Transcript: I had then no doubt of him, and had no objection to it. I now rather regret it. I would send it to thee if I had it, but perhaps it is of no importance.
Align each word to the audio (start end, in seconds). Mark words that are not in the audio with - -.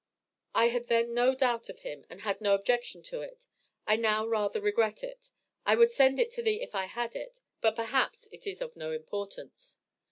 I 0.55 0.69
had 0.69 0.87
then 0.87 1.13
no 1.13 1.35
doubt 1.35 1.69
of 1.69 1.81
him, 1.81 2.07
and 2.09 2.21
had 2.21 2.41
no 2.41 2.55
objection 2.55 3.03
to 3.03 3.21
it. 3.21 3.45
I 3.85 3.97
now 3.97 4.25
rather 4.25 4.59
regret 4.59 5.03
it. 5.03 5.29
I 5.63 5.75
would 5.75 5.91
send 5.91 6.17
it 6.19 6.31
to 6.31 6.41
thee 6.41 6.63
if 6.63 6.73
I 6.73 6.85
had 6.85 7.15
it, 7.15 7.39
but 7.61 7.75
perhaps 7.75 8.27
it 8.31 8.47
is 8.47 8.61
of 8.63 8.75
no 8.75 8.93
importance. 8.93 9.77